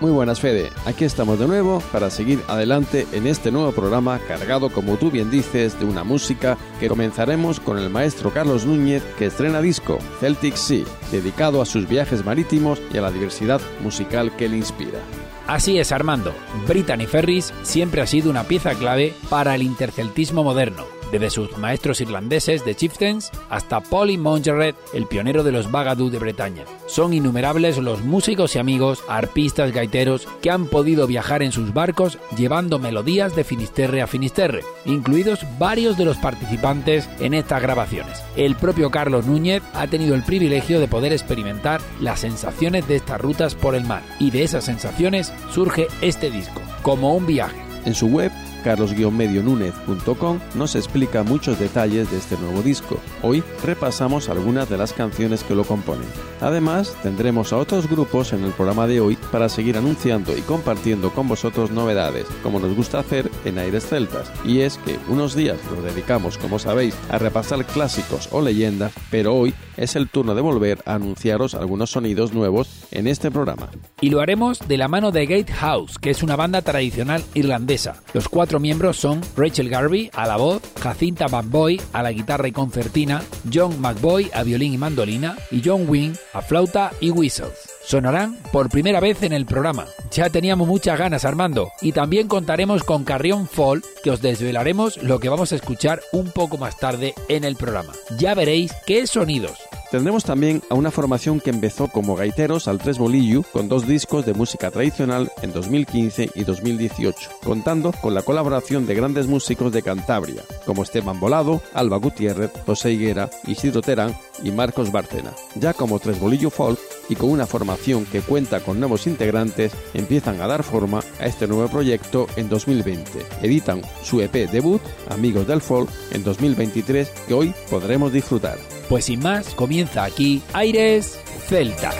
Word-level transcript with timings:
Muy 0.00 0.12
buenas 0.12 0.40
Fede, 0.40 0.70
aquí 0.86 1.04
estamos 1.04 1.38
de 1.38 1.46
nuevo 1.46 1.82
para 1.92 2.08
seguir 2.08 2.40
adelante 2.48 3.06
en 3.12 3.26
este 3.26 3.50
nuevo 3.50 3.72
programa 3.72 4.18
cargado, 4.26 4.70
como 4.70 4.96
tú 4.96 5.10
bien 5.10 5.30
dices, 5.30 5.78
de 5.78 5.84
una 5.84 6.04
música 6.04 6.56
que 6.80 6.88
comenzaremos 6.88 7.60
con 7.60 7.76
el 7.76 7.90
maestro 7.90 8.32
Carlos 8.32 8.64
Núñez 8.64 9.02
que 9.18 9.26
estrena 9.26 9.60
disco 9.60 9.98
Celtic 10.18 10.56
Sea, 10.56 10.86
dedicado 11.12 11.60
a 11.60 11.66
sus 11.66 11.86
viajes 11.86 12.24
marítimos 12.24 12.80
y 12.94 12.96
a 12.96 13.02
la 13.02 13.10
diversidad 13.10 13.60
musical 13.82 14.34
que 14.36 14.48
le 14.48 14.56
inspira. 14.56 15.00
Así 15.46 15.78
es, 15.78 15.92
Armando. 15.92 16.32
Brittany 16.66 17.06
Ferris 17.06 17.52
siempre 17.62 18.00
ha 18.00 18.06
sido 18.06 18.30
una 18.30 18.44
pieza 18.44 18.74
clave 18.74 19.12
para 19.28 19.54
el 19.54 19.62
interceltismo 19.62 20.42
moderno 20.42 20.99
desde 21.10 21.30
sus 21.30 21.56
maestros 21.58 22.00
irlandeses 22.00 22.64
de 22.64 22.74
Chieftains 22.74 23.30
hasta 23.48 23.80
Polly 23.80 24.18
Montgerrat, 24.18 24.76
el 24.94 25.06
pionero 25.06 25.42
de 25.42 25.52
los 25.52 25.70
Bagadoo 25.70 26.10
de 26.10 26.18
Bretaña. 26.18 26.64
Son 26.86 27.12
innumerables 27.12 27.78
los 27.78 28.02
músicos 28.02 28.56
y 28.56 28.58
amigos, 28.58 29.02
arpistas, 29.08 29.72
gaiteros 29.72 30.26
que 30.42 30.50
han 30.50 30.66
podido 30.66 31.06
viajar 31.06 31.42
en 31.42 31.52
sus 31.52 31.72
barcos 31.72 32.18
llevando 32.36 32.78
melodías 32.78 33.34
de 33.36 33.44
Finisterre 33.44 34.02
a 34.02 34.06
Finisterre, 34.06 34.62
incluidos 34.84 35.40
varios 35.58 35.96
de 35.96 36.04
los 36.04 36.16
participantes 36.16 37.08
en 37.20 37.34
estas 37.34 37.62
grabaciones. 37.62 38.22
El 38.36 38.56
propio 38.56 38.90
Carlos 38.90 39.26
Núñez 39.26 39.62
ha 39.74 39.86
tenido 39.86 40.14
el 40.14 40.22
privilegio 40.22 40.80
de 40.80 40.88
poder 40.88 41.12
experimentar 41.12 41.80
las 42.00 42.20
sensaciones 42.20 42.86
de 42.88 42.96
estas 42.96 43.20
rutas 43.20 43.54
por 43.54 43.74
el 43.74 43.84
mar 43.84 44.02
y 44.18 44.30
de 44.30 44.42
esas 44.42 44.64
sensaciones 44.64 45.32
surge 45.52 45.88
este 46.00 46.30
disco, 46.30 46.60
como 46.82 47.14
un 47.14 47.26
viaje. 47.26 47.56
En 47.84 47.94
su 47.94 48.08
web 48.08 48.30
carlos-medionúnez.com 48.60 50.38
nos 50.54 50.74
explica 50.76 51.22
muchos 51.22 51.58
detalles 51.58 52.10
de 52.10 52.18
este 52.18 52.36
nuevo 52.36 52.62
disco. 52.62 52.98
Hoy 53.22 53.42
repasamos 53.64 54.28
algunas 54.28 54.68
de 54.68 54.78
las 54.78 54.92
canciones 54.92 55.44
que 55.44 55.54
lo 55.54 55.64
componen. 55.64 56.08
Además, 56.40 56.96
tendremos 57.02 57.52
a 57.52 57.58
otros 57.58 57.88
grupos 57.88 58.32
en 58.32 58.44
el 58.44 58.52
programa 58.52 58.86
de 58.86 59.00
hoy 59.00 59.16
para 59.30 59.48
seguir 59.48 59.76
anunciando 59.76 60.36
y 60.36 60.40
compartiendo 60.42 61.10
con 61.10 61.28
vosotros 61.28 61.70
novedades, 61.70 62.26
como 62.42 62.60
nos 62.60 62.74
gusta 62.74 62.98
hacer 63.00 63.30
en 63.44 63.58
Aires 63.58 63.86
Celtas. 63.86 64.30
Y 64.44 64.60
es 64.60 64.78
que 64.78 64.98
unos 65.08 65.34
días 65.34 65.58
lo 65.74 65.82
dedicamos, 65.82 66.38
como 66.38 66.58
sabéis, 66.58 66.94
a 67.10 67.18
repasar 67.18 67.64
clásicos 67.64 68.28
o 68.32 68.40
leyendas, 68.40 68.92
pero 69.10 69.34
hoy 69.34 69.54
es 69.76 69.96
el 69.96 70.08
turno 70.08 70.34
de 70.34 70.42
volver 70.42 70.82
a 70.84 70.94
anunciaros 70.94 71.54
algunos 71.54 71.90
sonidos 71.90 72.32
nuevos 72.32 72.68
en 72.90 73.06
este 73.06 73.30
programa. 73.30 73.70
Y 74.00 74.10
lo 74.10 74.20
haremos 74.20 74.58
de 74.66 74.76
la 74.76 74.88
mano 74.88 75.10
de 75.10 75.26
Gatehouse, 75.26 75.98
que 75.98 76.10
es 76.10 76.22
una 76.22 76.36
banda 76.36 76.62
tradicional 76.62 77.22
irlandesa. 77.34 78.02
Los 78.12 78.28
cuatro 78.28 78.49
miembros 78.58 78.96
son 78.96 79.20
Rachel 79.36 79.68
Garvey 79.68 80.10
a 80.14 80.26
la 80.26 80.36
voz, 80.36 80.62
Jacinta 80.80 81.28
McBoy 81.28 81.80
a 81.92 82.02
la 82.02 82.10
guitarra 82.10 82.48
y 82.48 82.52
concertina, 82.52 83.22
John 83.52 83.80
McBoy 83.80 84.30
a 84.32 84.42
violín 84.42 84.72
y 84.72 84.78
mandolina 84.78 85.36
y 85.50 85.62
John 85.64 85.84
Wing 85.88 86.14
a 86.32 86.42
flauta 86.42 86.90
y 87.00 87.10
whistles 87.10 87.70
sonarán 87.90 88.36
por 88.52 88.68
primera 88.68 89.00
vez 89.00 89.22
en 89.24 89.32
el 89.32 89.46
programa. 89.46 89.86
Ya 90.12 90.30
teníamos 90.30 90.68
muchas 90.68 90.98
ganas, 90.98 91.24
Armando, 91.24 91.72
y 91.80 91.92
también 91.92 92.28
contaremos 92.28 92.84
con 92.84 93.04
Carrión 93.04 93.48
Fall, 93.48 93.82
que 94.04 94.10
os 94.10 94.22
desvelaremos 94.22 95.02
lo 95.02 95.18
que 95.18 95.28
vamos 95.28 95.52
a 95.52 95.56
escuchar 95.56 96.00
un 96.12 96.30
poco 96.30 96.56
más 96.56 96.76
tarde 96.76 97.14
en 97.28 97.42
el 97.44 97.56
programa. 97.56 97.92
Ya 98.16 98.34
veréis 98.34 98.72
qué 98.86 99.06
sonidos. 99.06 99.58
Tendremos 99.90 100.22
también 100.22 100.62
a 100.70 100.76
una 100.76 100.92
formación 100.92 101.40
que 101.40 101.50
empezó 101.50 101.88
como 101.88 102.14
gaiteros 102.14 102.68
al 102.68 102.78
Tres 102.78 102.98
Bolillo 102.98 103.42
con 103.52 103.68
dos 103.68 103.88
discos 103.88 104.24
de 104.24 104.34
música 104.34 104.70
tradicional 104.70 105.32
en 105.42 105.52
2015 105.52 106.30
y 106.32 106.44
2018, 106.44 107.28
contando 107.42 107.90
con 108.00 108.14
la 108.14 108.22
colaboración 108.22 108.86
de 108.86 108.94
grandes 108.94 109.26
músicos 109.26 109.72
de 109.72 109.82
Cantabria, 109.82 110.44
como 110.64 110.84
Esteban 110.84 111.18
Volado, 111.18 111.60
Alba 111.74 111.96
Gutiérrez, 111.96 112.52
José 112.66 112.92
Higuera, 112.92 113.30
Isidro 113.48 113.82
Terán 113.82 114.16
y 114.44 114.52
Marcos 114.52 114.92
Bárcena. 114.92 115.32
Ya 115.56 115.74
como 115.74 115.98
Tres 115.98 116.20
Bolillo 116.20 116.50
Folk 116.50 116.78
y 117.08 117.16
con 117.16 117.30
una 117.30 117.46
formación 117.46 118.06
que 118.06 118.20
cuenta 118.20 118.60
con 118.60 118.78
nuevos 118.78 119.08
integrantes, 119.08 119.72
empiezan 119.92 120.40
a 120.40 120.46
dar 120.46 120.62
forma 120.62 121.02
a 121.18 121.26
este 121.26 121.48
nuevo 121.48 121.66
proyecto 121.66 122.28
en 122.36 122.48
2020. 122.48 123.26
Editan 123.42 123.82
su 124.04 124.20
EP 124.20 124.48
debut, 124.52 124.82
Amigos 125.08 125.48
del 125.48 125.60
Folk, 125.60 125.90
en 126.12 126.22
2023 126.22 127.10
que 127.26 127.34
hoy 127.34 127.52
podremos 127.68 128.12
disfrutar. 128.12 128.79
Pues 128.90 129.04
sin 129.04 129.20
más, 129.20 129.54
comienza 129.54 130.02
aquí 130.02 130.42
Aires 130.52 131.16
Celtas. 131.46 131.94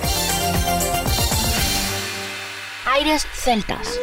Aires 2.84 3.24
Celtas. 3.32 4.00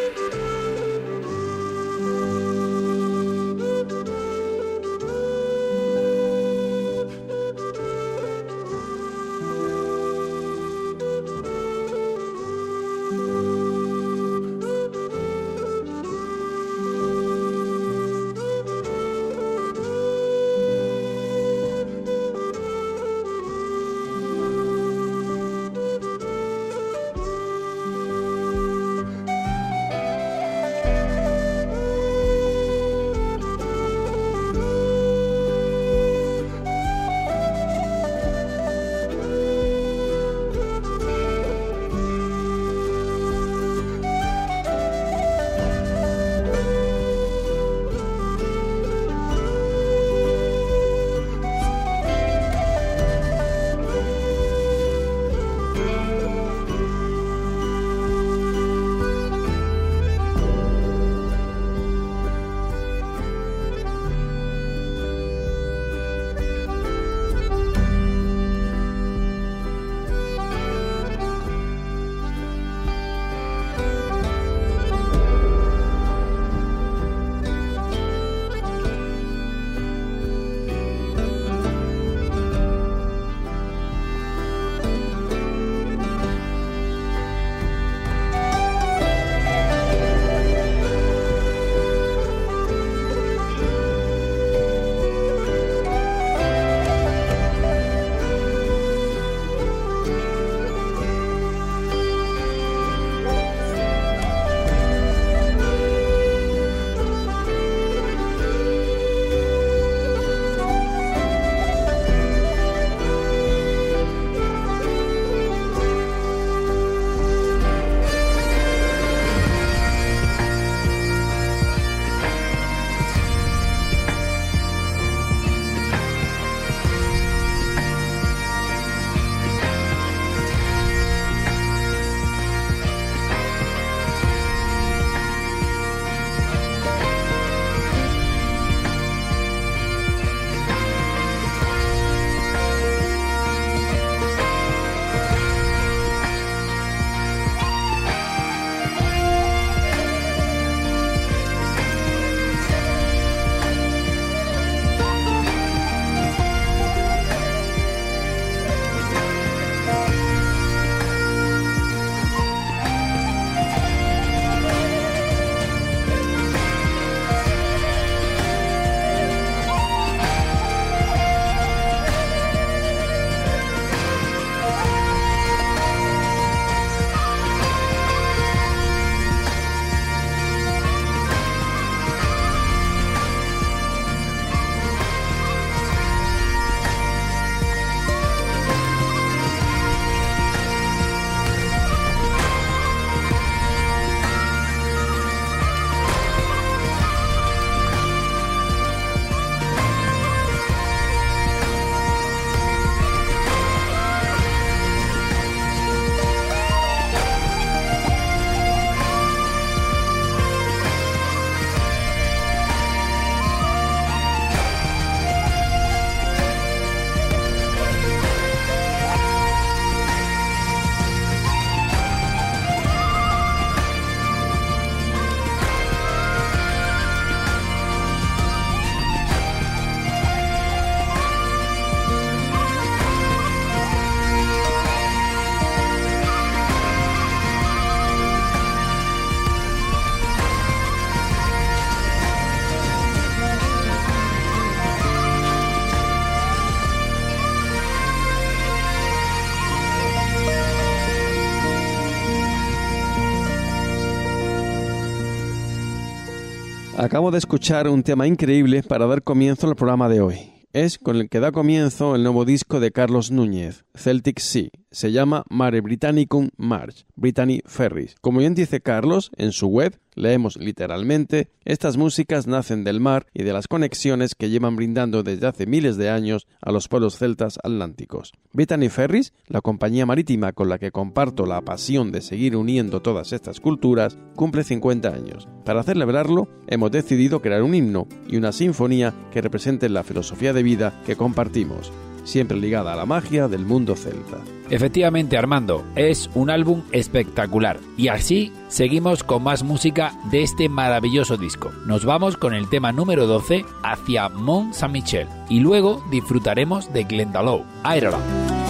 Acabo 257.08 257.32
de 257.32 257.38
escuchar 257.38 257.88
un 257.88 258.04
tema 258.04 258.28
increíble 258.28 258.84
para 258.84 259.08
dar 259.08 259.24
comienzo 259.24 259.66
al 259.66 259.78
programa 259.78 260.10
de 260.10 260.20
hoy. 260.20 260.52
Es 260.74 260.98
con 260.98 261.16
el 261.16 261.30
que 261.30 261.40
da 261.40 261.54
comienzo 261.54 262.18
el 262.18 262.24
nuevo 262.24 262.44
disco 262.44 262.82
de 262.82 262.92
Carlos 262.92 263.32
Núñez, 263.32 263.86
Celtic 263.96 264.40
Sea. 264.40 264.68
Se 264.90 265.12
llama 265.12 265.44
Mare 265.50 265.82
Britannicum 265.82 266.50
March, 266.56 267.06
Brittany 267.16 267.62
Ferries. 267.66 268.16
Como 268.22 268.40
bien 268.40 268.56
dice 268.56 268.80
Carlos 268.80 269.32
en 269.36 269.52
su 269.52 269.68
web, 269.68 270.00
leemos 270.16 270.56
literalmente, 270.56 271.50
estas 271.66 271.98
músicas 271.98 272.48
nacen 272.48 272.86
del 272.86 273.02
mar 273.02 273.28
y 273.34 273.44
de 273.44 273.52
las 273.52 273.68
conexiones 273.68 274.34
que 274.34 274.50
llevan 274.50 274.78
brindando 274.78 275.24
desde 275.24 275.46
hace 275.46 275.66
miles 275.66 275.98
de 275.98 276.10
años 276.10 276.48
a 276.62 276.72
los 276.72 276.88
pueblos 276.88 277.18
celtas 277.18 277.60
atlánticos. 277.64 278.32
Brittany 278.54 278.88
Ferries, 278.88 279.34
la 279.48 279.60
compañía 279.60 280.06
marítima 280.06 280.54
con 280.54 280.70
la 280.70 280.80
que 280.80 280.92
comparto 280.92 281.46
la 281.46 281.60
pasión 281.62 282.14
de 282.14 282.22
seguir 282.22 282.56
uniendo 282.56 283.02
todas 283.02 283.34
estas 283.34 283.60
culturas, 283.60 284.18
cumple 284.38 284.64
50 284.64 285.10
años. 285.10 285.50
Para 285.66 285.84
celebrarlo, 285.84 286.48
hemos 286.68 286.92
decidido 286.92 287.42
crear 287.42 287.62
un 287.62 287.76
himno 287.76 288.08
y 288.26 288.38
una 288.38 288.54
sinfonía 288.54 289.14
que 289.34 289.42
representen 289.42 289.94
la 289.94 290.06
filosofía 290.06 290.54
de 290.54 290.64
vida 290.64 291.02
que 291.06 291.18
compartimos 291.18 291.92
siempre 292.28 292.58
ligada 292.58 292.94
a 292.94 292.96
la 292.96 293.06
magia 293.06 293.48
del 293.48 293.66
mundo 293.66 293.96
celta. 293.96 294.38
Efectivamente, 294.70 295.38
Armando, 295.38 295.86
es 295.96 296.30
un 296.36 296.50
álbum 296.50 296.84
espectacular. 296.92 297.80
Y 297.96 298.10
así 298.10 298.52
seguimos 298.68 299.24
con 299.24 299.44
más 299.44 299.64
música 299.64 300.14
de 300.30 300.44
este 300.44 300.68
maravilloso 300.68 301.38
disco. 301.38 301.72
Nos 301.86 302.04
vamos 302.04 302.36
con 302.36 302.54
el 302.54 302.70
tema 302.70 302.92
número 302.92 303.28
12 303.28 303.66
hacia 303.84 304.30
Mont 304.30 304.74
Saint-Michel 304.74 305.28
y 305.50 305.62
luego 305.62 306.04
disfrutaremos 306.12 306.92
de 306.92 307.06
Glendalough, 307.06 307.66
Ireland. 307.86 308.67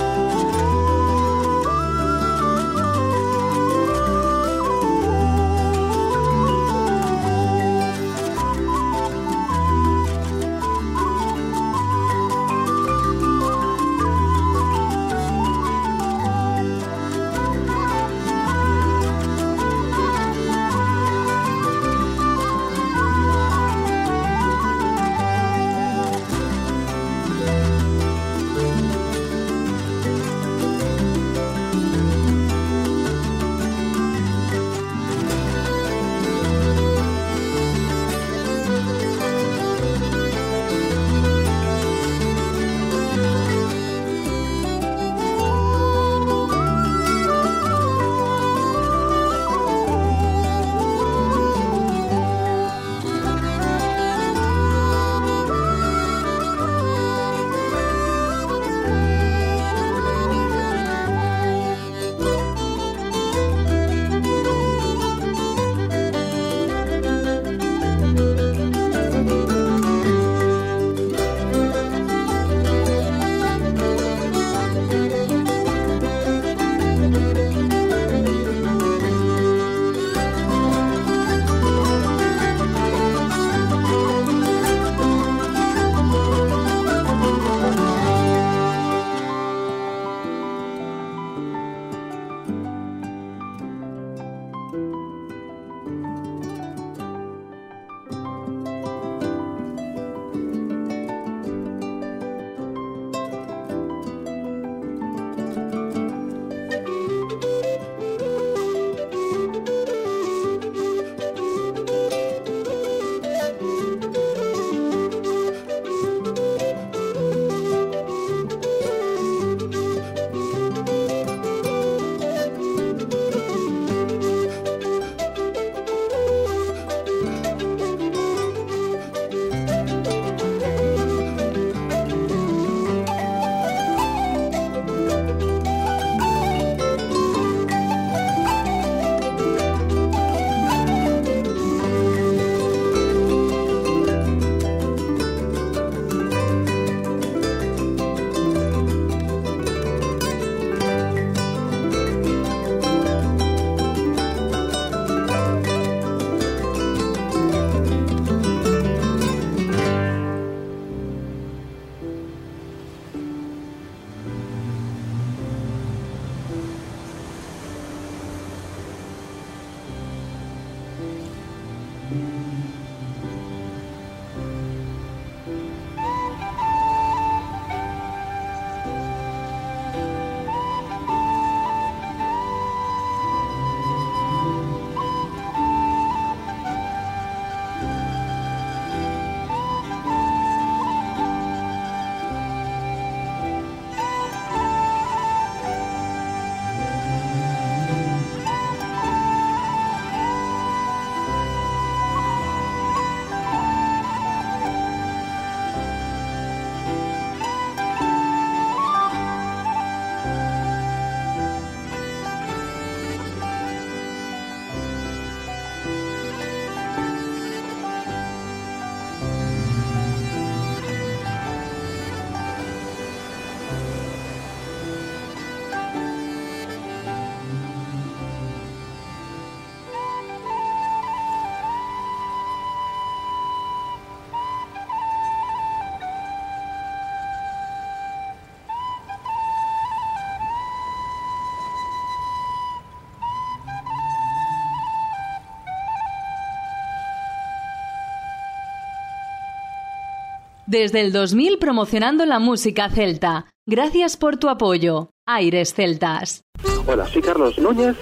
Desde 250.67 250.99
el 250.99 251.13
2000 251.13 251.59
promocionando 251.59 252.25
la 252.25 252.39
música 252.39 252.89
celta. 252.89 253.45
Gracias 253.65 254.17
por 254.17 254.35
tu 254.35 254.49
apoyo. 254.49 255.11
Aires 255.25 255.73
Celtas. 255.73 256.43
Hola, 256.85 257.07
soy 257.07 257.21
Carlos 257.21 257.57
Núñez 257.57 257.95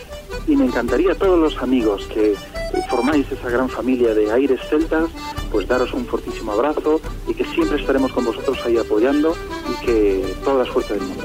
y 0.48 0.56
me 0.56 0.66
encantaría 0.66 1.12
a 1.12 1.16
todos 1.16 1.38
los 1.38 1.62
amigos 1.62 2.08
que 2.08 2.34
formáis 2.90 3.32
esa 3.32 3.52
gran 3.52 3.70
familia 3.70 4.16
de 4.16 4.32
Aires 4.32 4.62
Celtas, 4.68 5.12
pues 5.52 5.68
daros 5.68 5.94
un 5.94 6.08
fortísimo 6.08 6.54
abrazo 6.54 7.00
y 7.28 7.36
que 7.36 7.46
siempre 7.46 7.80
estaremos 7.80 8.12
con 8.12 8.26
vosotros 8.26 8.58
ahí 8.66 8.78
apoyando 8.78 9.36
y 9.72 9.86
que 9.86 10.36
toda 10.44 10.66
la 10.66 10.72
suerte 10.72 10.96
del 10.96 11.04
mundo. 11.04 11.24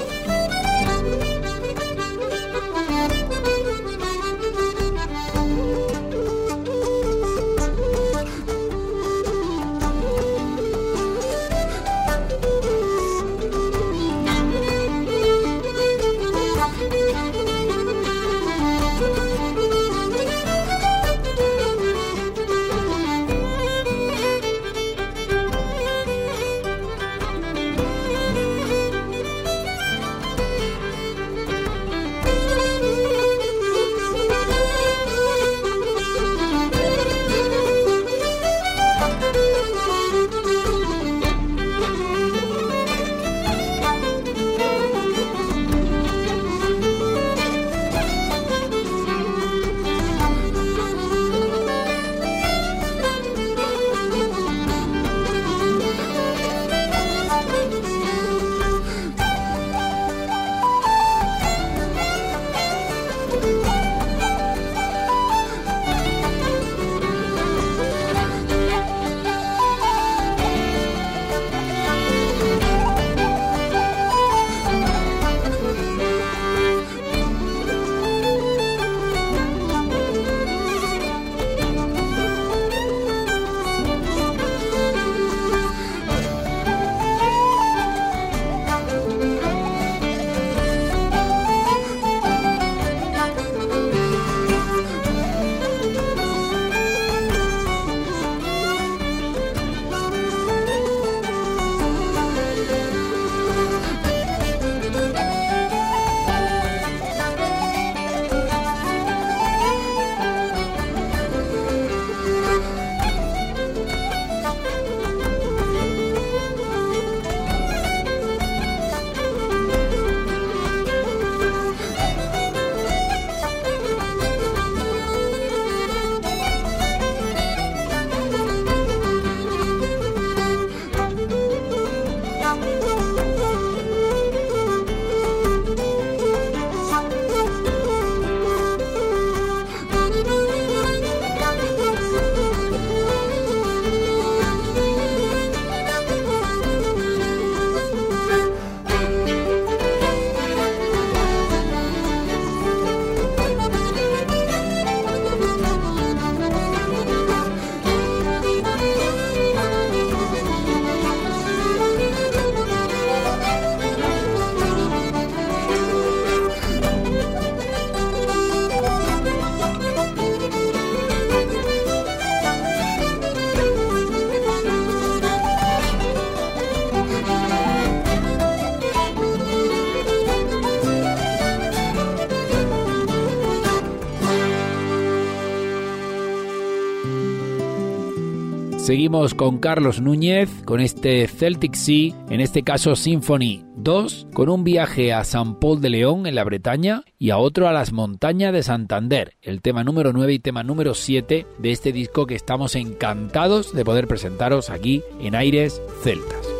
Seguimos 188.91 189.35
con 189.35 189.59
Carlos 189.59 190.01
Núñez, 190.01 190.51
con 190.65 190.81
este 190.81 191.29
Celtic 191.29 191.75
Sea, 191.75 192.13
en 192.29 192.41
este 192.41 192.65
caso 192.65 192.97
Symphony 192.97 193.65
2, 193.77 194.27
con 194.35 194.49
un 194.49 194.65
viaje 194.65 195.13
a 195.13 195.23
San 195.23 195.61
Paul 195.61 195.81
de 195.81 195.91
León 195.91 196.27
en 196.27 196.35
la 196.35 196.43
Bretaña 196.43 197.05
y 197.17 197.31
a 197.31 197.39
otro 197.39 197.69
a 197.69 197.73
las 197.73 197.93
montañas 197.93 198.53
de 198.53 198.65
Santander, 198.65 199.37
el 199.43 199.63
tema 199.63 199.85
número 199.85 200.13
9 200.13 200.33
y 200.33 200.39
tema 200.41 200.65
número 200.65 200.95
7 200.95 201.47
de 201.57 201.71
este 201.71 201.93
disco 201.93 202.27
que 202.27 202.35
estamos 202.35 202.75
encantados 202.75 203.73
de 203.73 203.85
poder 203.85 204.09
presentaros 204.09 204.71
aquí 204.71 205.05
en 205.21 205.37
Aires 205.37 205.81
Celtas. 206.03 206.60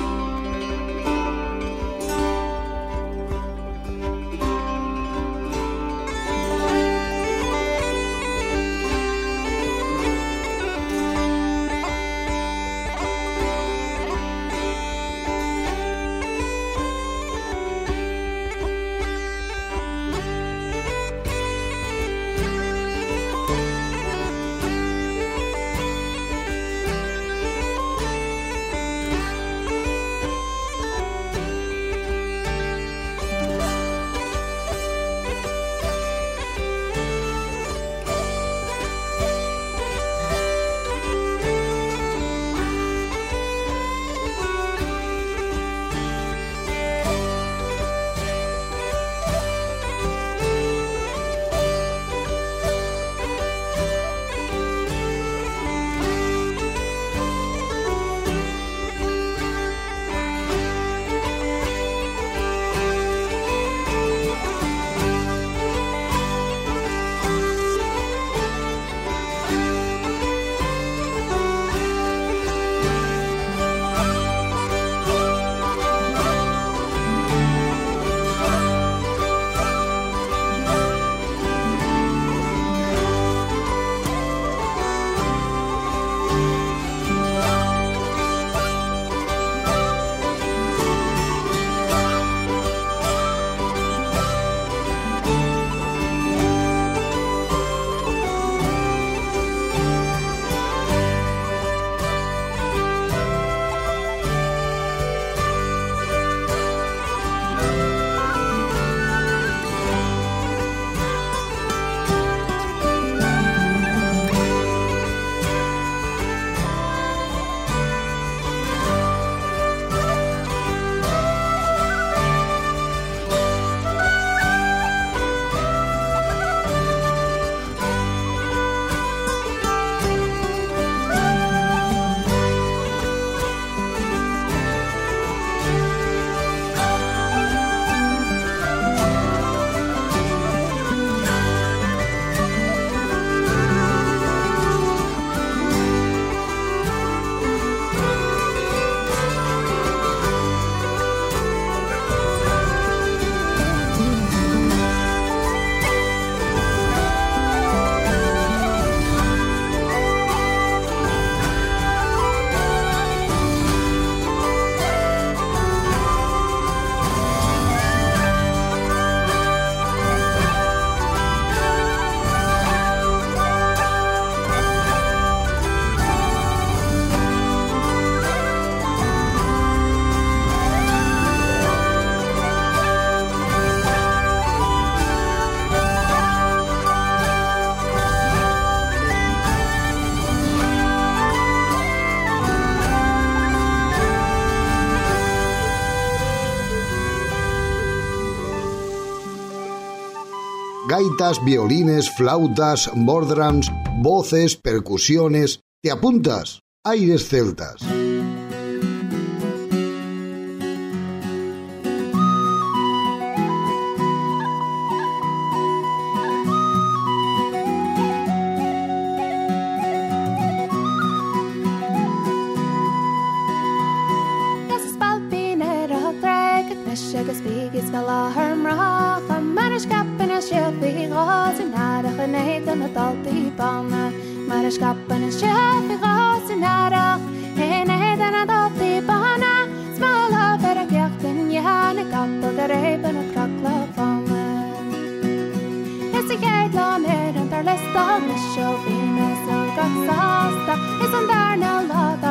Gaitas, 201.01 201.43
violines, 201.43 202.09
flautas, 202.15 202.89
bordrams, 202.95 203.71
voces, 204.01 204.55
percusiones. 204.55 205.61
¿Te 205.81 205.91
apuntas? 205.91 206.61
Aires 206.83 207.27
celtas. 207.27 207.81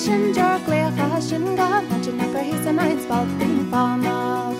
Vision 0.00 0.32
glech 0.64 0.96
hasin 0.96 1.56
ga 1.56 1.82
Wat 1.88 2.04
je 2.04 2.12
nekker 2.12 2.40
his 2.40 2.66
a 2.66 2.72
night 2.72 3.08
bal 3.08 3.26
in 3.44 3.68
fanach 3.70 4.56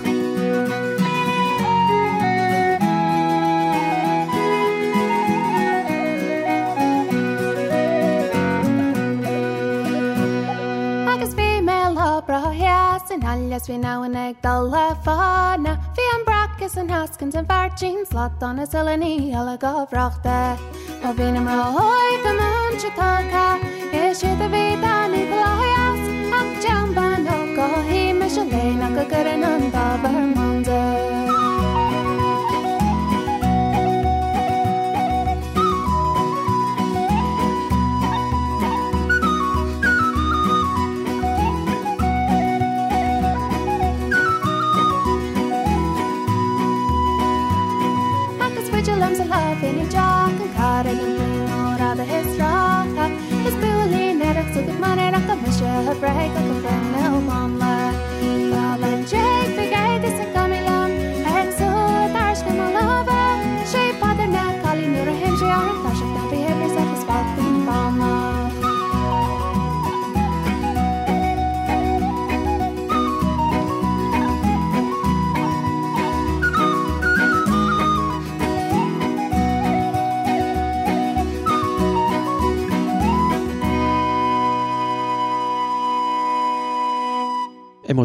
Agus 13.24 13.68
now 13.68 14.02
an 14.02 14.16
ag 14.16 14.36
dal 14.42 14.68
le 14.68 14.94
fana 15.04 15.72
Vi 15.96 16.04
an 16.16 16.22
bracus 16.28 16.76
an 16.76 16.88
haskins 16.88 17.34
an 17.34 17.46
farchin 17.46 18.04
on 18.42 18.58
a 18.58 18.66
silani 18.66 19.32
ala 19.32 19.56
go 19.56 19.88
brachta 19.90 20.58
O 21.02 21.12
vi 21.14 21.24
am 21.24 21.46
ra 21.46 21.70
the 22.24 22.32
man 22.38 22.72
chitaka 22.82 23.46
Is 23.94 24.22
you 24.22 24.36
the 24.36 24.48
vida 24.48 24.89
करनन्दा 29.12 29.84
वर्मा 30.04 30.49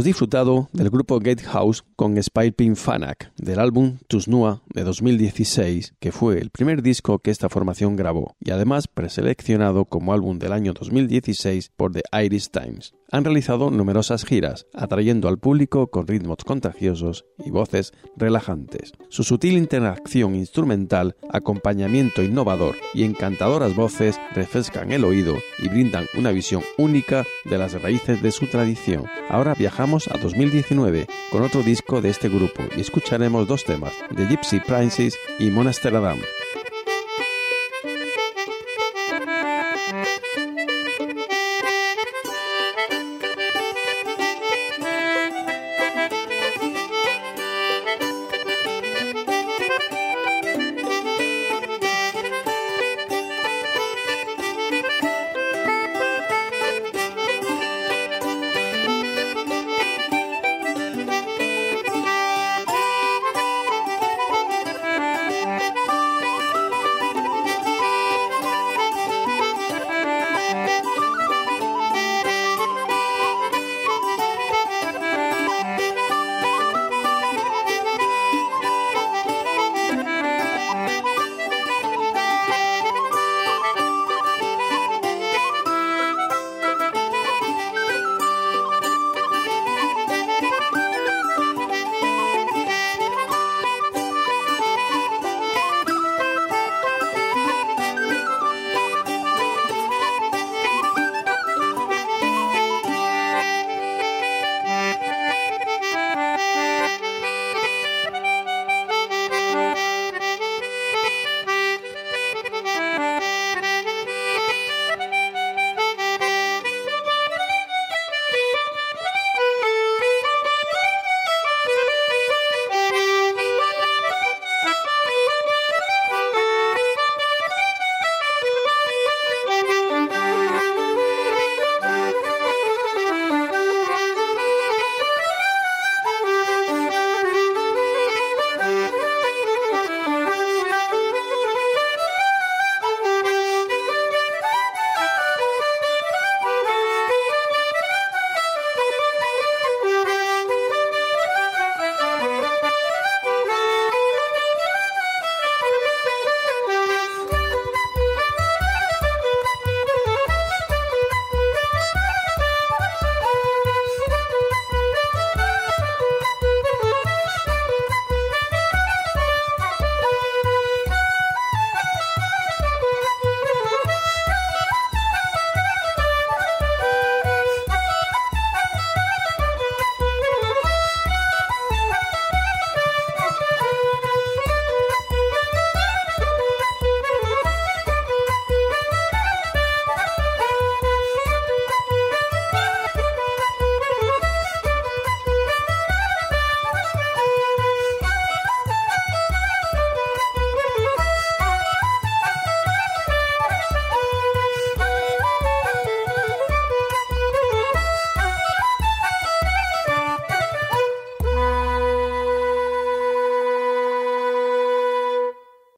Disfrutado 0.05 0.69
del 0.71 0.91
grupo 0.91 1.17
Gatehouse 1.17 1.83
con 1.95 2.21
Spilpin 2.21 2.75
Fanak 2.75 3.31
del 3.37 3.57
álbum 3.59 3.97
Tusnua 4.07 4.61
de 4.71 4.83
2016, 4.83 5.95
que 5.99 6.11
fue 6.11 6.37
el 6.37 6.51
primer 6.51 6.83
disco 6.83 7.17
que 7.17 7.31
esta 7.31 7.49
formación 7.49 7.95
grabó 7.95 8.35
y 8.39 8.51
además 8.51 8.87
preseleccionado 8.87 9.85
como 9.85 10.13
álbum 10.13 10.37
del 10.37 10.53
año 10.53 10.73
2016 10.73 11.71
por 11.75 11.91
The 11.91 12.03
Irish 12.23 12.49
Times. 12.51 12.93
Han 13.15 13.23
realizado 13.23 13.71
numerosas 13.71 14.25
giras, 14.25 14.67
atrayendo 14.73 15.29
al 15.29 15.37
público 15.37 15.87
con 15.87 16.05
ritmos 16.05 16.39
contagiosos 16.45 17.23
y 17.45 17.49
voces 17.49 17.93
relajantes. 18.17 18.91
Su 19.07 19.23
sutil 19.23 19.53
interacción 19.53 20.35
instrumental, 20.35 21.15
acompañamiento 21.29 22.21
innovador 22.21 22.75
y 22.93 23.05
encantadoras 23.05 23.73
voces 23.73 24.19
refrescan 24.33 24.91
el 24.91 25.05
oído 25.05 25.33
y 25.59 25.69
brindan 25.69 26.07
una 26.17 26.33
visión 26.33 26.61
única 26.77 27.23
de 27.45 27.57
las 27.57 27.81
raíces 27.81 28.21
de 28.21 28.31
su 28.31 28.47
tradición. 28.47 29.05
Ahora 29.29 29.53
viajamos 29.53 30.09
a 30.09 30.17
2019 30.17 31.07
con 31.31 31.41
otro 31.43 31.63
disco 31.63 32.01
de 32.01 32.09
este 32.09 32.27
grupo 32.27 32.63
y 32.75 32.81
escucharemos 32.81 33.47
dos 33.47 33.63
temas, 33.63 33.93
The 34.13 34.27
Gypsy 34.27 34.59
Princess 34.59 35.17
y 35.39 35.51
Monasteradam. 35.51 36.17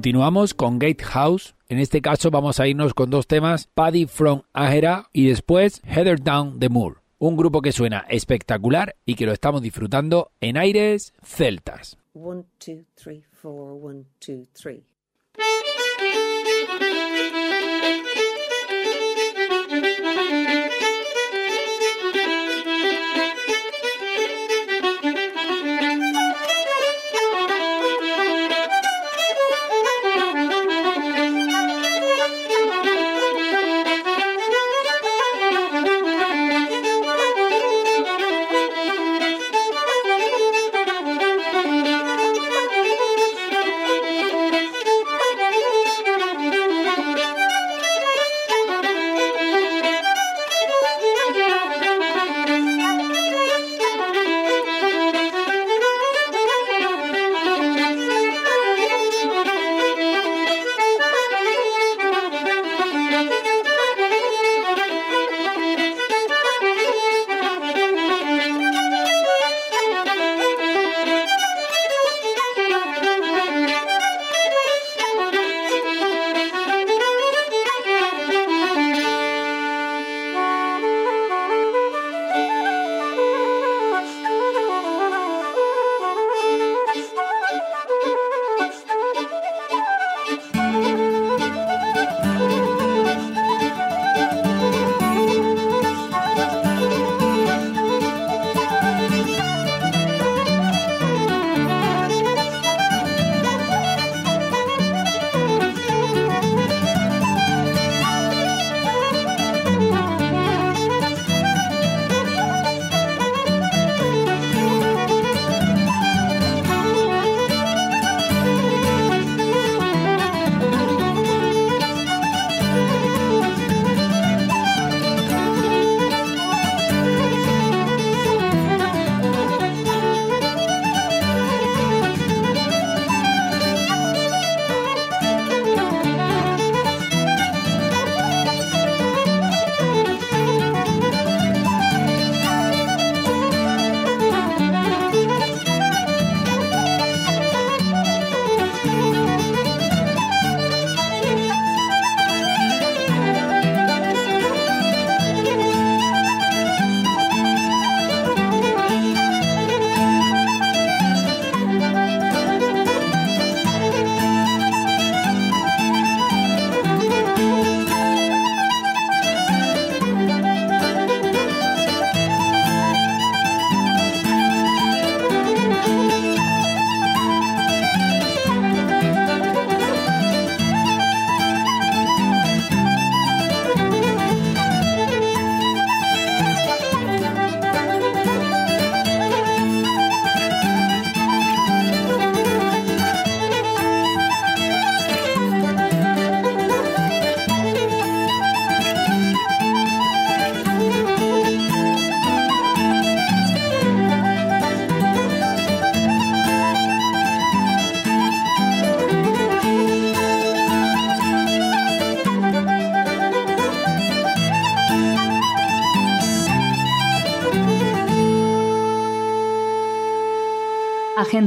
Continuamos 0.00 0.54
con 0.54 0.78
Gatehouse. 0.78 1.54
En 1.68 1.78
este 1.78 2.00
caso 2.00 2.30
vamos 2.30 2.58
a 2.58 2.66
irnos 2.66 2.94
con 2.94 3.10
dos 3.10 3.26
temas, 3.26 3.68
Paddy 3.74 4.06
from 4.06 4.44
Agera 4.54 5.10
y 5.12 5.28
después 5.28 5.82
Heather 5.84 6.22
Down 6.22 6.58
the 6.58 6.70
Moor. 6.70 7.02
Un 7.18 7.36
grupo 7.36 7.60
que 7.60 7.70
suena 7.70 8.06
espectacular 8.08 8.96
y 9.04 9.14
que 9.14 9.26
lo 9.26 9.32
estamos 9.32 9.60
disfrutando 9.60 10.30
en 10.40 10.56
aires 10.56 11.12
celtas. 11.22 11.98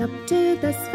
up 0.00 0.10
to 0.26 0.56
the 0.56 0.72
sky. 0.72 0.89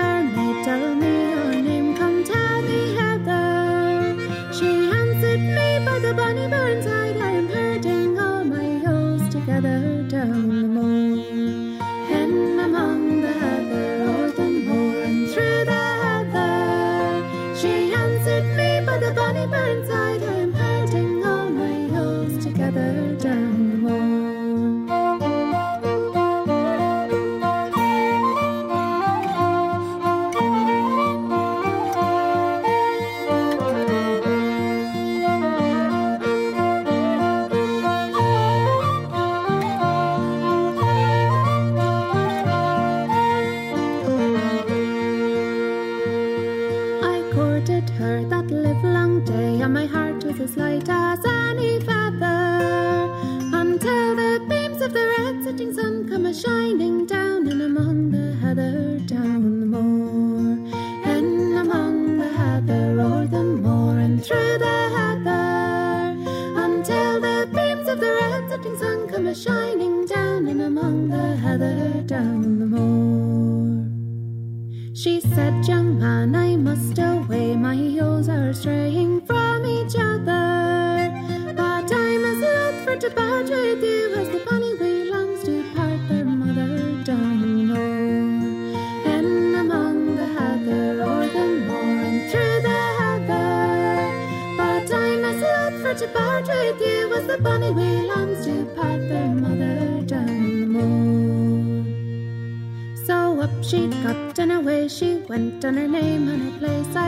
and 105.65 105.79
her 105.79 105.87
name 105.87 106.27
and 106.27 106.43
her 106.43 106.59
place. 106.59 107.04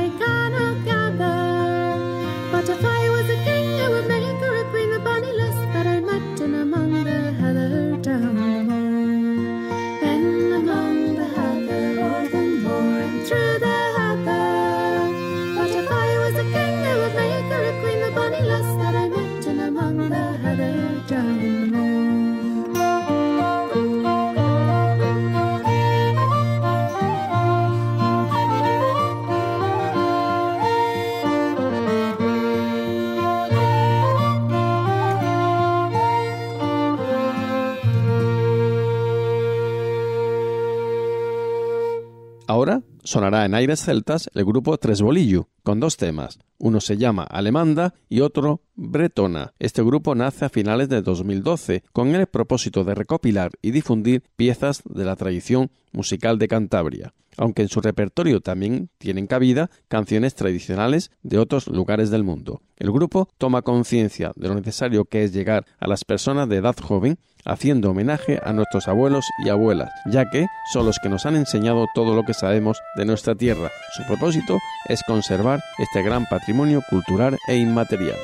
sonará 43.08 43.46
en 43.46 43.56
Aires 43.56 43.86
Celtas 43.86 44.30
el 44.34 44.44
grupo 44.44 44.78
Tres 44.78 45.02
Bolillo, 45.02 45.48
con 45.64 45.80
dos 45.80 45.96
temas. 45.96 46.40
Uno 46.58 46.82
se 46.82 46.98
llama 46.98 47.24
Alemanda 47.24 47.94
y 48.10 48.20
otro 48.20 48.62
Bretona. 48.76 49.54
Este 49.60 49.82
grupo 49.82 50.14
nace 50.14 50.44
a 50.44 50.50
finales 50.50 50.90
de 50.90 51.02
2012 51.02 51.84
con 51.94 52.14
el 52.14 52.28
propósito 52.28 52.84
de 52.84 52.96
recopilar 52.96 53.52
y 53.62 53.72
difundir 53.72 54.24
piezas 54.36 54.84
de 54.84 55.06
la 55.06 55.16
tradición 55.16 55.72
musical 55.94 56.38
de 56.38 56.50
Cantabria, 56.50 57.14
aunque 57.38 57.62
en 57.62 57.70
su 57.70 57.80
repertorio 57.80 58.42
también 58.42 58.90
tienen 58.98 59.26
cabida 59.26 59.70
canciones 59.88 60.36
tradicionales 60.36 61.12
de 61.24 61.38
otros 61.38 61.68
lugares 61.68 62.10
del 62.10 62.26
mundo. 62.26 62.62
El 62.76 62.92
grupo 62.92 63.30
toma 63.38 63.62
conciencia 63.62 64.34
de 64.36 64.50
lo 64.50 64.56
necesario 64.56 65.06
que 65.06 65.24
es 65.24 65.32
llegar 65.32 65.66
a 65.80 65.88
las 65.88 66.04
personas 66.04 66.50
de 66.50 66.58
edad 66.58 66.76
joven 66.78 67.20
haciendo 67.48 67.92
homenaje 67.92 68.40
a 68.44 68.54
nuestros 68.54 68.88
abuelos 68.88 69.26
y 69.44 69.50
abuelas, 69.50 69.90
ya 70.06 70.30
que 70.30 70.48
son 70.72 70.86
los 70.86 71.00
que 71.00 71.10
nos 71.10 71.26
han 71.26 71.36
enseñado 71.36 71.88
todo 71.96 72.14
lo 72.16 72.24
que 72.24 72.34
sabemos 72.34 72.82
de 72.96 73.06
nuestra 73.06 73.36
tierra. 73.36 73.72
Su 73.96 74.04
propósito 74.04 74.60
es 74.88 75.02
conservar 75.04 75.62
este 75.80 76.04
gran 76.04 76.26
patrimonio 76.26 76.82
cultural 76.90 77.38
e 77.48 77.56
inmaterial. 77.56 78.18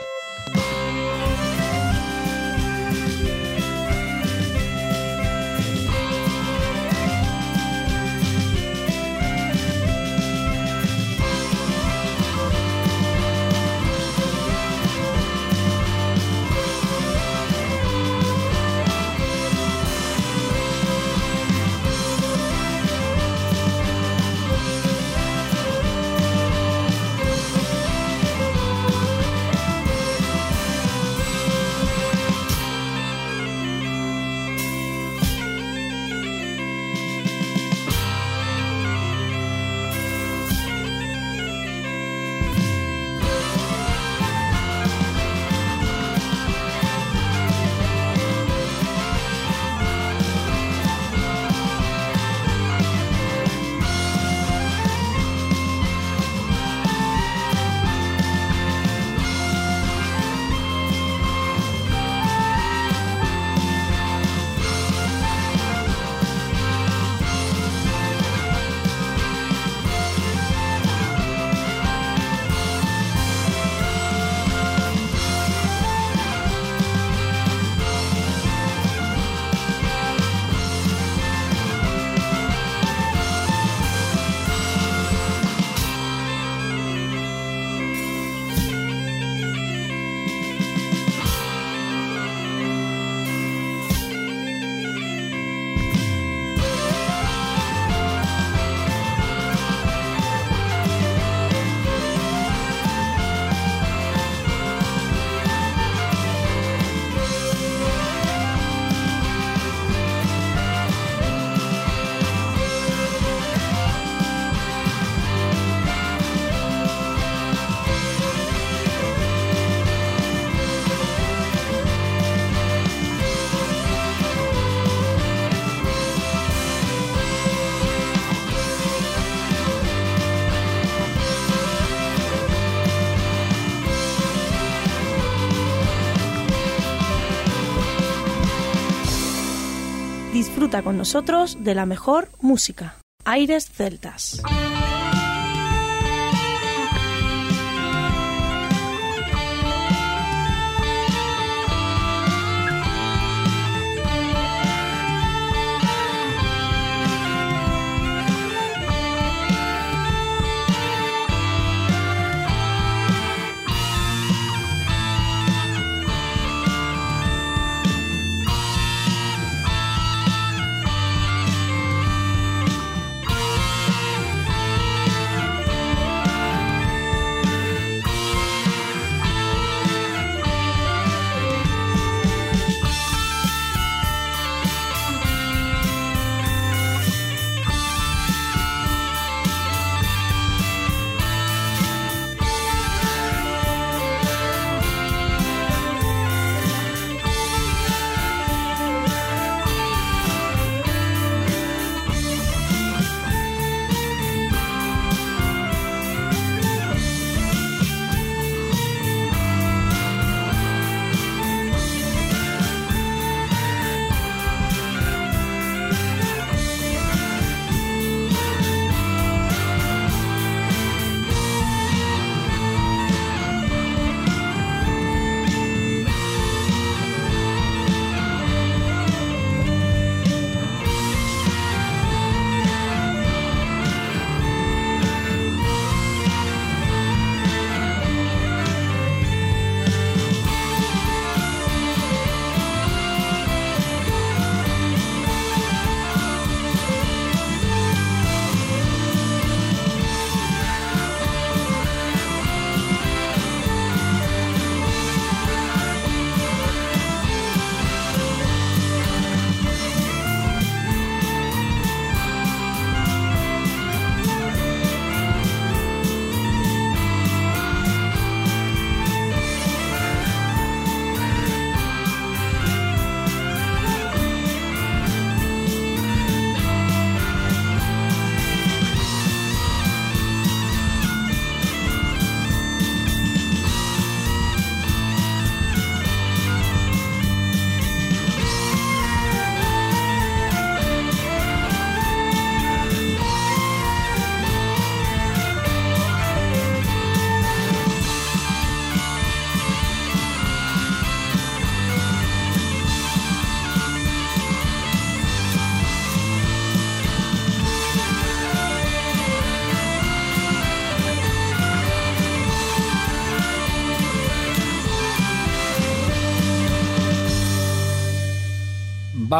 Con 140.82 140.97
nosotros 140.97 141.63
de 141.63 141.76
la 141.76 141.86
mejor 141.86 142.30
música. 142.41 142.95
Aires 143.26 143.69
Celtas. 143.69 144.41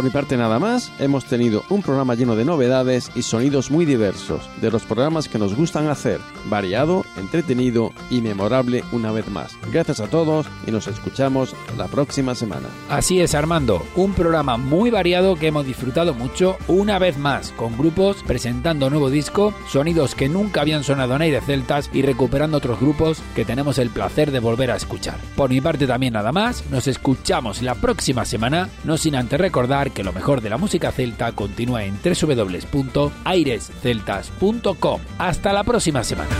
Por 0.00 0.06
mi 0.06 0.10
parte 0.12 0.38
nada 0.38 0.58
más, 0.58 0.90
hemos 0.98 1.26
tenido 1.26 1.62
un 1.68 1.82
programa 1.82 2.14
lleno 2.14 2.34
de 2.34 2.46
novedades 2.46 3.10
y 3.14 3.20
sonidos 3.20 3.70
muy 3.70 3.84
diversos, 3.84 4.48
de 4.62 4.70
los 4.70 4.84
programas 4.84 5.28
que 5.28 5.38
nos 5.38 5.54
gustan 5.54 5.88
hacer, 5.88 6.20
variado, 6.46 7.04
entretenido 7.16 7.92
y 8.10 8.20
memorable 8.20 8.84
una 8.92 9.12
vez 9.12 9.28
más. 9.28 9.56
Gracias 9.72 10.00
a 10.00 10.08
todos 10.08 10.46
y 10.66 10.70
nos 10.70 10.88
escuchamos 10.88 11.54
la 11.76 11.88
próxima 11.88 12.34
semana. 12.34 12.68
Así 12.88 13.20
es, 13.20 13.34
Armando, 13.34 13.84
un 13.96 14.14
programa 14.14 14.56
muy 14.56 14.90
variado 14.90 15.36
que 15.36 15.48
hemos 15.48 15.66
disfrutado 15.66 16.14
mucho 16.14 16.56
una 16.68 16.98
vez 16.98 17.18
más, 17.18 17.52
con 17.52 17.76
grupos 17.76 18.18
presentando 18.26 18.90
nuevo 18.90 19.10
disco, 19.10 19.54
sonidos 19.68 20.14
que 20.14 20.28
nunca 20.28 20.60
habían 20.60 20.84
sonado 20.84 21.16
en 21.16 21.22
aire 21.22 21.40
celtas 21.40 21.90
y 21.92 22.02
recuperando 22.02 22.58
otros 22.58 22.80
grupos 22.80 23.22
que 23.34 23.44
tenemos 23.44 23.78
el 23.78 23.90
placer 23.90 24.30
de 24.30 24.38
volver 24.40 24.70
a 24.70 24.76
escuchar. 24.76 25.16
Por 25.36 25.50
mi 25.50 25.60
parte 25.60 25.86
también 25.86 26.14
nada 26.14 26.32
más, 26.32 26.64
nos 26.70 26.86
escuchamos 26.86 27.60
la 27.62 27.74
próxima 27.74 28.24
semana, 28.24 28.70
no 28.84 28.96
sin 28.96 29.16
antes 29.16 29.40
recordar 29.40 29.90
que 29.92 30.04
lo 30.04 30.12
mejor 30.12 30.40
de 30.40 30.50
la 30.50 30.58
música 30.58 30.92
celta 30.92 31.32
continúa 31.32 31.84
en 31.84 31.98
www.airesceltas.com. 32.02 35.00
Hasta 35.18 35.52
la 35.52 35.64
próxima 35.64 36.04
semana. 36.04 36.39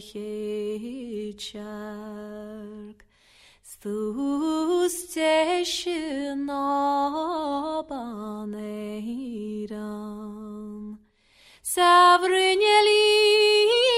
héag 0.00 1.40
Stúste 3.62 5.34
sin 5.64 6.44
nábannéran 6.48 7.78
Savrunne 11.62 12.76
lí 12.86 13.89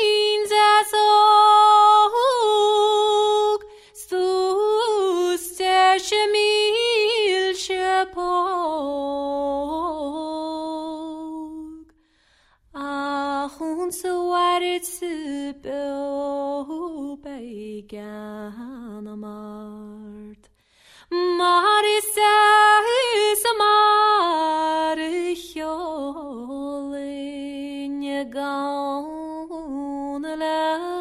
de 15.53 15.61
behu 15.61 17.17
bei 17.23 17.85
gan 17.89 19.07
amart 19.07 20.49
Mar 21.11 21.85
is 21.97 22.15
se 22.15 23.53
mar 23.59 24.99
cholinje 25.49 27.01
gaun 28.33 30.23
le. 30.23 30.92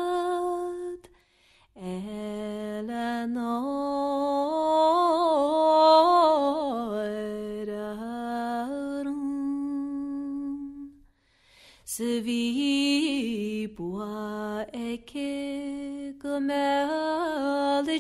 the 16.32 16.40
melody 16.40 18.00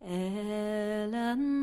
Eleanor. 0.00 1.62